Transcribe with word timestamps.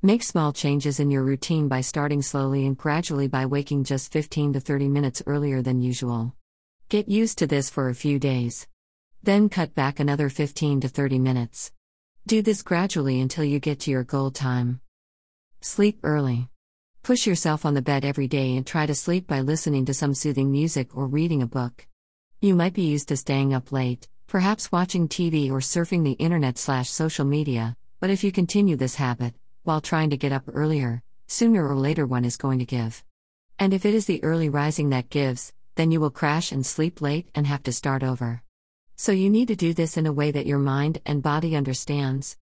Make 0.00 0.22
small 0.22 0.52
changes 0.52 1.00
in 1.00 1.10
your 1.10 1.24
routine 1.24 1.66
by 1.66 1.80
starting 1.80 2.22
slowly 2.22 2.64
and 2.64 2.78
gradually 2.78 3.26
by 3.26 3.46
waking 3.46 3.82
just 3.82 4.12
15 4.12 4.52
to 4.52 4.60
30 4.60 4.88
minutes 4.88 5.24
earlier 5.26 5.60
than 5.60 5.80
usual. 5.80 6.36
Get 6.88 7.08
used 7.08 7.38
to 7.38 7.48
this 7.48 7.68
for 7.68 7.88
a 7.88 7.96
few 7.96 8.20
days. 8.20 8.68
Then 9.24 9.48
cut 9.48 9.74
back 9.74 9.98
another 9.98 10.28
15 10.28 10.82
to 10.82 10.88
30 10.88 11.18
minutes. 11.18 11.72
Do 12.28 12.42
this 12.42 12.62
gradually 12.62 13.20
until 13.20 13.42
you 13.42 13.58
get 13.58 13.80
to 13.80 13.90
your 13.90 14.04
goal 14.04 14.30
time. 14.30 14.80
Sleep 15.60 15.98
early. 16.04 16.48
Push 17.02 17.26
yourself 17.26 17.66
on 17.66 17.74
the 17.74 17.82
bed 17.82 18.04
every 18.04 18.28
day 18.28 18.56
and 18.56 18.64
try 18.64 18.86
to 18.86 18.94
sleep 18.94 19.26
by 19.26 19.40
listening 19.40 19.84
to 19.86 19.94
some 19.94 20.14
soothing 20.14 20.52
music 20.52 20.96
or 20.96 21.08
reading 21.08 21.42
a 21.42 21.46
book. 21.48 21.88
You 22.40 22.54
might 22.54 22.72
be 22.72 22.82
used 22.82 23.08
to 23.08 23.16
staying 23.16 23.52
up 23.52 23.72
late, 23.72 24.06
perhaps 24.28 24.70
watching 24.70 25.08
TV 25.08 25.50
or 25.50 25.58
surfing 25.58 26.04
the 26.04 26.12
internet 26.12 26.56
slash 26.56 26.88
social 26.88 27.24
media, 27.24 27.76
but 27.98 28.10
if 28.10 28.22
you 28.22 28.30
continue 28.30 28.76
this 28.76 28.94
habit, 28.94 29.34
while 29.68 29.82
trying 29.82 30.08
to 30.08 30.16
get 30.16 30.32
up 30.32 30.44
earlier, 30.54 31.02
sooner 31.26 31.68
or 31.68 31.76
later 31.76 32.06
one 32.06 32.24
is 32.24 32.38
going 32.38 32.58
to 32.58 32.64
give. 32.64 33.04
And 33.58 33.74
if 33.74 33.84
it 33.84 33.92
is 33.92 34.06
the 34.06 34.24
early 34.24 34.48
rising 34.48 34.88
that 34.90 35.10
gives, 35.10 35.52
then 35.74 35.90
you 35.90 36.00
will 36.00 36.10
crash 36.10 36.52
and 36.52 36.64
sleep 36.64 37.02
late 37.02 37.28
and 37.34 37.46
have 37.46 37.62
to 37.64 37.72
start 37.72 38.02
over. 38.02 38.42
So 38.96 39.12
you 39.12 39.28
need 39.28 39.48
to 39.48 39.54
do 39.56 39.74
this 39.74 39.98
in 39.98 40.06
a 40.06 40.12
way 40.12 40.30
that 40.30 40.46
your 40.46 40.58
mind 40.58 41.02
and 41.04 41.22
body 41.22 41.54
understands. 41.54 42.38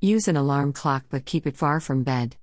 Use 0.00 0.28
an 0.28 0.36
alarm 0.38 0.72
clock 0.72 1.04
but 1.10 1.26
keep 1.26 1.46
it 1.46 1.58
far 1.58 1.78
from 1.78 2.04
bed. 2.04 2.36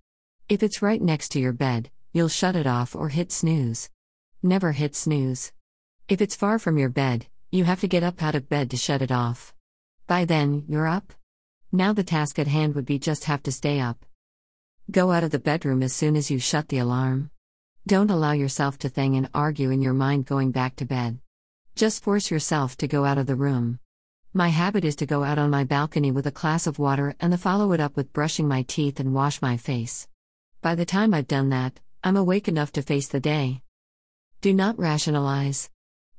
If 0.48 0.62
it's 0.62 0.84
right 0.84 1.02
next 1.02 1.30
to 1.30 1.40
your 1.40 1.52
bed, 1.52 1.90
you'll 2.12 2.30
shut 2.30 2.56
it 2.56 2.68
off 2.68 2.96
or 2.96 3.10
hit 3.10 3.32
snooze. 3.32 3.90
Never 4.44 4.74
hit 4.74 4.96
snooze. 4.96 5.52
If 6.08 6.22
it's 6.22 6.36
far 6.36 6.60
from 6.60 6.78
your 6.78 6.90
bed, 6.90 7.26
you 7.50 7.64
have 7.64 7.82
to 7.82 7.88
get 7.88 8.04
up 8.04 8.22
out 8.22 8.36
of 8.36 8.48
bed 8.48 8.70
to 8.70 8.78
shut 8.78 9.02
it 9.02 9.12
off. 9.12 9.56
By 10.06 10.26
then, 10.26 10.66
you're 10.68 10.88
up. 10.88 11.14
Now 11.76 11.92
the 11.92 12.04
task 12.04 12.38
at 12.38 12.46
hand 12.46 12.76
would 12.76 12.86
be 12.86 13.00
just 13.00 13.24
have 13.24 13.42
to 13.44 13.52
stay 13.52 13.80
up. 13.80 14.06
Go 14.92 15.14
out 15.14 15.24
of 15.24 15.32
the 15.32 15.40
bedroom 15.40 15.82
as 15.82 15.94
soon 15.94 16.18
as 16.18 16.30
you 16.30 16.40
shut 16.40 16.68
the 16.68 16.80
alarm. 16.80 17.32
Don't 17.88 18.12
allow 18.12 18.34
yourself 18.34 18.78
to 18.80 18.90
think 18.90 19.16
and 19.16 19.30
argue 19.34 19.70
in 19.72 19.82
your 19.82 19.94
mind 19.94 20.26
going 20.26 20.52
back 20.52 20.76
to 20.76 20.86
bed. 20.86 21.20
Just 21.74 22.04
force 22.04 22.30
yourself 22.30 22.76
to 22.78 22.88
go 22.88 23.06
out 23.06 23.18
of 23.18 23.26
the 23.26 23.36
room. 23.36 23.80
My 24.34 24.50
habit 24.50 24.84
is 24.84 24.98
to 24.98 25.06
go 25.06 25.24
out 25.24 25.40
on 25.40 25.50
my 25.50 25.64
balcony 25.64 26.12
with 26.12 26.28
a 26.28 26.32
glass 26.32 26.68
of 26.68 26.80
water 26.80 27.16
and 27.22 27.32
to 27.32 27.38
follow 27.38 27.72
it 27.72 27.80
up 27.80 27.96
with 27.96 28.12
brushing 28.12 28.46
my 28.48 28.64
teeth 28.64 29.00
and 29.00 29.14
wash 29.14 29.42
my 29.42 29.56
face. 29.56 30.10
By 30.62 30.76
the 30.76 30.86
time 30.86 31.14
I've 31.14 31.28
done 31.28 31.48
that, 31.50 31.80
I'm 32.04 32.18
awake 32.18 32.50
enough 32.50 32.74
to 32.74 32.82
face 32.82 33.08
the 33.08 33.22
day. 33.22 33.62
Do 34.42 34.54
not 34.54 34.78
rationalize. 34.78 35.70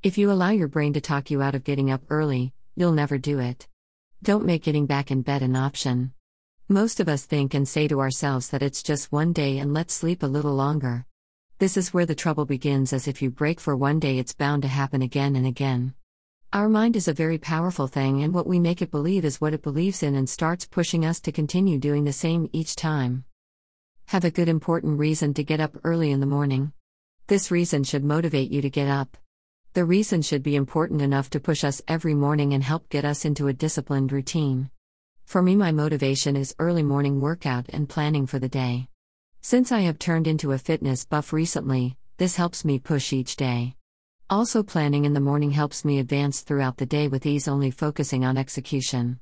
If 0.02 0.16
you 0.16 0.30
allow 0.30 0.50
your 0.50 0.68
brain 0.68 0.94
to 0.94 1.02
talk 1.02 1.30
you 1.30 1.42
out 1.42 1.54
of 1.54 1.64
getting 1.64 1.90
up 1.90 2.02
early, 2.08 2.54
you'll 2.76 2.92
never 2.92 3.18
do 3.18 3.40
it. 3.40 3.68
Don't 4.22 4.46
make 4.46 4.62
getting 4.62 4.86
back 4.86 5.10
in 5.10 5.20
bed 5.20 5.42
an 5.42 5.54
option. 5.54 6.14
Most 6.68 6.98
of 6.98 7.10
us 7.10 7.26
think 7.26 7.52
and 7.52 7.68
say 7.68 7.88
to 7.88 8.00
ourselves 8.00 8.48
that 8.48 8.62
it's 8.62 8.82
just 8.82 9.12
one 9.12 9.34
day 9.34 9.58
and 9.58 9.74
let's 9.74 9.92
sleep 9.92 10.22
a 10.22 10.26
little 10.26 10.54
longer. 10.54 11.04
This 11.58 11.76
is 11.76 11.92
where 11.92 12.06
the 12.06 12.14
trouble 12.14 12.46
begins, 12.46 12.94
as 12.94 13.06
if 13.06 13.20
you 13.20 13.30
break 13.30 13.60
for 13.60 13.76
one 13.76 14.00
day, 14.00 14.16
it's 14.18 14.32
bound 14.32 14.62
to 14.62 14.68
happen 14.68 15.02
again 15.02 15.36
and 15.36 15.46
again. 15.46 15.92
Our 16.54 16.70
mind 16.70 16.96
is 16.96 17.06
a 17.06 17.12
very 17.12 17.36
powerful 17.36 17.86
thing, 17.86 18.22
and 18.22 18.32
what 18.32 18.46
we 18.46 18.58
make 18.58 18.80
it 18.80 18.90
believe 18.90 19.26
is 19.26 19.42
what 19.42 19.52
it 19.52 19.62
believes 19.62 20.02
in 20.02 20.14
and 20.14 20.26
starts 20.26 20.64
pushing 20.64 21.04
us 21.04 21.20
to 21.20 21.32
continue 21.32 21.78
doing 21.78 22.04
the 22.04 22.14
same 22.14 22.48
each 22.54 22.76
time. 22.76 23.26
Have 24.06 24.24
a 24.24 24.30
good 24.30 24.48
important 24.48 24.98
reason 24.98 25.34
to 25.34 25.44
get 25.44 25.60
up 25.60 25.76
early 25.84 26.12
in 26.12 26.20
the 26.20 26.26
morning. 26.26 26.72
This 27.26 27.50
reason 27.50 27.84
should 27.84 28.04
motivate 28.04 28.50
you 28.50 28.62
to 28.62 28.70
get 28.70 28.88
up. 28.88 29.18
The 29.74 29.84
reason 29.84 30.22
should 30.22 30.42
be 30.42 30.56
important 30.56 31.02
enough 31.02 31.28
to 31.30 31.40
push 31.40 31.62
us 31.62 31.82
every 31.86 32.14
morning 32.14 32.54
and 32.54 32.64
help 32.64 32.88
get 32.88 33.04
us 33.04 33.26
into 33.26 33.48
a 33.48 33.52
disciplined 33.52 34.12
routine. 34.12 34.70
For 35.24 35.42
me, 35.42 35.56
my 35.56 35.72
motivation 35.72 36.36
is 36.36 36.54
early 36.58 36.82
morning 36.82 37.20
workout 37.20 37.66
and 37.70 37.88
planning 37.88 38.26
for 38.26 38.38
the 38.38 38.48
day. 38.48 38.88
Since 39.40 39.72
I 39.72 39.80
have 39.80 39.98
turned 39.98 40.26
into 40.26 40.52
a 40.52 40.58
fitness 40.58 41.04
buff 41.04 41.32
recently, 41.32 41.96
this 42.18 42.36
helps 42.36 42.64
me 42.64 42.78
push 42.78 43.12
each 43.12 43.36
day. 43.36 43.76
Also, 44.30 44.62
planning 44.62 45.04
in 45.04 45.12
the 45.12 45.20
morning 45.20 45.50
helps 45.50 45.84
me 45.84 45.98
advance 45.98 46.40
throughout 46.40 46.76
the 46.76 46.86
day 46.86 47.08
with 47.08 47.26
ease, 47.26 47.48
only 47.48 47.70
focusing 47.70 48.24
on 48.24 48.38
execution. 48.38 49.20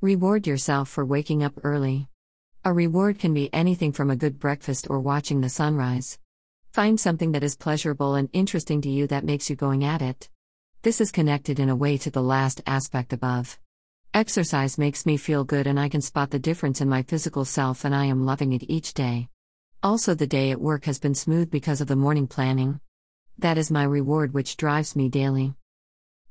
Reward 0.00 0.46
yourself 0.46 0.88
for 0.88 1.04
waking 1.04 1.44
up 1.44 1.54
early. 1.62 2.08
A 2.64 2.72
reward 2.72 3.18
can 3.18 3.32
be 3.32 3.52
anything 3.52 3.92
from 3.92 4.10
a 4.10 4.16
good 4.16 4.40
breakfast 4.40 4.88
or 4.90 4.98
watching 5.00 5.40
the 5.40 5.48
sunrise. 5.48 6.18
Find 6.72 6.98
something 6.98 7.32
that 7.32 7.44
is 7.44 7.56
pleasurable 7.56 8.14
and 8.14 8.28
interesting 8.32 8.80
to 8.80 8.90
you 8.90 9.06
that 9.06 9.24
makes 9.24 9.48
you 9.48 9.56
going 9.56 9.84
at 9.84 10.02
it. 10.02 10.28
This 10.82 11.00
is 11.00 11.12
connected 11.12 11.60
in 11.60 11.68
a 11.68 11.76
way 11.76 11.96
to 11.98 12.10
the 12.10 12.22
last 12.22 12.60
aspect 12.66 13.12
above. 13.12 13.58
Exercise 14.16 14.78
makes 14.78 15.04
me 15.04 15.18
feel 15.18 15.44
good 15.44 15.66
and 15.66 15.78
I 15.78 15.90
can 15.90 16.00
spot 16.00 16.30
the 16.30 16.38
difference 16.38 16.80
in 16.80 16.88
my 16.88 17.02
physical 17.02 17.44
self 17.44 17.84
and 17.84 17.94
I 17.94 18.06
am 18.06 18.24
loving 18.24 18.54
it 18.54 18.64
each 18.66 18.94
day. 18.94 19.28
Also, 19.82 20.14
the 20.14 20.26
day 20.26 20.52
at 20.52 20.58
work 20.58 20.86
has 20.86 20.98
been 20.98 21.14
smooth 21.14 21.50
because 21.50 21.82
of 21.82 21.86
the 21.86 21.96
morning 21.96 22.26
planning. 22.26 22.80
That 23.36 23.58
is 23.58 23.70
my 23.70 23.84
reward, 23.84 24.32
which 24.32 24.56
drives 24.56 24.96
me 24.96 25.10
daily. 25.10 25.52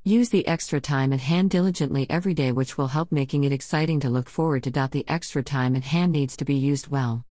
Use 0.03 0.29
the 0.29 0.47
extra 0.47 0.81
time 0.81 1.13
at 1.13 1.19
hand 1.19 1.51
diligently 1.51 2.09
every 2.09 2.33
day, 2.33 2.51
which 2.51 2.75
will 2.75 2.87
help 2.87 3.11
making 3.11 3.43
it 3.43 3.51
exciting 3.51 3.99
to 3.99 4.09
look 4.09 4.29
forward 4.29 4.63
to. 4.63 4.71
The 4.71 5.05
extra 5.07 5.43
time 5.43 5.75
at 5.75 5.83
hand 5.83 6.11
needs 6.11 6.35
to 6.37 6.43
be 6.43 6.55
used 6.55 6.87
well. 6.87 7.23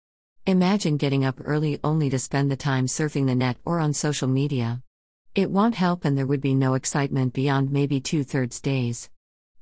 Imagine 0.47 0.99
getting 0.99 1.25
up 1.25 1.41
early 1.45 1.81
only 1.83 2.11
to 2.11 2.19
spend 2.21 2.49
the 2.49 2.57
time 2.57 2.87
surfing 2.87 3.27
the 3.27 3.35
net 3.35 3.57
or 3.65 3.81
on 3.81 3.93
social 3.93 4.29
media. 4.29 4.85
It 5.35 5.51
won't 5.51 5.75
help, 5.75 6.05
and 6.05 6.17
there 6.17 6.29
would 6.29 6.41
be 6.41 6.55
no 6.55 6.75
excitement 6.75 7.33
beyond 7.33 7.73
maybe 7.73 8.01
two 8.01 8.23
thirds 8.23 8.61
days. 8.61 9.11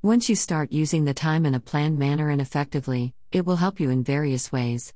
Once 0.05 0.29
you 0.29 0.35
start 0.35 0.73
using 0.73 1.05
the 1.05 1.15
time 1.15 1.47
in 1.47 1.55
a 1.55 1.61
planned 1.61 1.97
manner 1.97 2.29
and 2.29 2.41
effectively, 2.41 3.15
it 3.31 3.47
will 3.47 3.55
help 3.55 3.79
you 3.79 3.89
in 3.89 4.03
various 4.03 4.51
ways. 4.51 4.93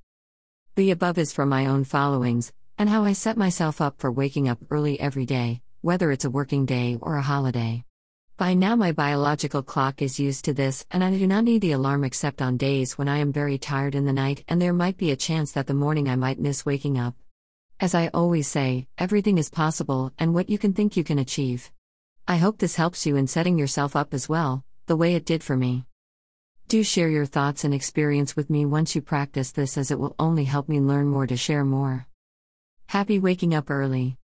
The 0.74 0.90
above 0.90 1.16
is 1.16 1.32
from 1.32 1.48
my 1.48 1.66
own 1.66 1.84
followings, 1.84 2.52
and 2.76 2.88
how 2.88 3.04
I 3.04 3.12
set 3.12 3.36
myself 3.36 3.80
up 3.80 4.00
for 4.00 4.10
waking 4.10 4.48
up 4.48 4.58
early 4.68 4.98
every 4.98 5.24
day, 5.24 5.62
whether 5.80 6.10
it's 6.10 6.24
a 6.24 6.30
working 6.30 6.66
day 6.66 6.98
or 7.00 7.14
a 7.14 7.22
holiday. 7.22 7.84
By 8.36 8.54
now, 8.54 8.74
my 8.74 8.90
biological 8.90 9.62
clock 9.62 10.02
is 10.02 10.18
used 10.18 10.44
to 10.46 10.52
this, 10.52 10.84
and 10.90 11.04
I 11.04 11.16
do 11.16 11.28
not 11.28 11.44
need 11.44 11.62
the 11.62 11.70
alarm 11.70 12.02
except 12.02 12.42
on 12.42 12.56
days 12.56 12.98
when 12.98 13.06
I 13.06 13.18
am 13.18 13.32
very 13.32 13.58
tired 13.58 13.94
in 13.94 14.06
the 14.06 14.12
night 14.12 14.42
and 14.48 14.60
there 14.60 14.72
might 14.72 14.96
be 14.96 15.12
a 15.12 15.16
chance 15.16 15.52
that 15.52 15.68
the 15.68 15.72
morning 15.72 16.08
I 16.08 16.16
might 16.16 16.40
miss 16.40 16.66
waking 16.66 16.98
up. 16.98 17.14
As 17.78 17.94
I 17.94 18.08
always 18.12 18.48
say, 18.48 18.88
everything 18.98 19.38
is 19.38 19.50
possible 19.50 20.12
and 20.18 20.34
what 20.34 20.50
you 20.50 20.58
can 20.58 20.72
think 20.72 20.96
you 20.96 21.04
can 21.04 21.20
achieve. 21.20 21.70
I 22.26 22.38
hope 22.38 22.58
this 22.58 22.74
helps 22.74 23.06
you 23.06 23.14
in 23.14 23.28
setting 23.28 23.56
yourself 23.56 23.94
up 23.94 24.12
as 24.12 24.28
well, 24.28 24.64
the 24.86 24.96
way 24.96 25.16
it 25.16 25.26
did 25.26 25.42
for 25.42 25.56
me. 25.56 25.84
Do 26.68 26.84
share 26.84 27.08
your 27.08 27.26
thoughts 27.26 27.64
and 27.64 27.74
experience 27.74 28.36
with 28.36 28.48
me 28.48 28.64
once 28.64 28.94
you 28.94 29.02
practice 29.02 29.50
this, 29.50 29.76
as 29.76 29.90
it 29.90 29.98
will 29.98 30.14
only 30.18 30.44
help 30.44 30.68
me 30.68 30.80
learn 30.80 31.08
more 31.08 31.26
to 31.26 31.36
share 31.36 31.64
more. 31.64 32.06
Happy 32.86 33.18
waking 33.18 33.52
up 33.52 33.68
early. 33.68 34.14